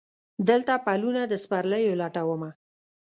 [0.49, 2.49] دلته پلونه د سپرلیو لټومه